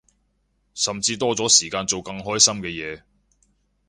[0.73, 3.03] 甚至多咗時間做更開心嘅嘢